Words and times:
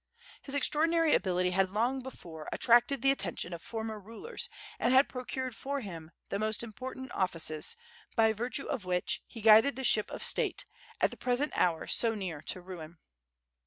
His 0.41 0.55
extraordinary 0.55 1.13
ability 1.13 1.51
had 1.51 1.69
long 1.69 2.01
before 2.01 2.49
attracted 2.51 3.03
the 3.03 3.11
attention 3.11 3.53
of 3.53 3.61
former 3.61 3.99
rulers 3.99 4.49
and 4.79 4.91
had 4.95 5.07
procured 5.07 5.55
for 5.55 5.81
him 5.81 6.09
the 6.29 6.39
most 6.39 6.63
important 6.63 7.11
ofl&ces, 7.11 7.75
by 8.15 8.33
virtue 8.33 8.65
of 8.65 8.83
which 8.83 9.21
he 9.27 9.41
guided 9.41 9.75
the 9.75 9.83
ship 9.83 10.09
of 10.09 10.23
state, 10.23 10.65
at 10.99 11.11
the 11.11 11.17
present 11.17 11.51
hour 11.55 11.85
so 11.85 12.15
near 12.15 12.41
to 12.41 12.61
ruin. 12.61 12.97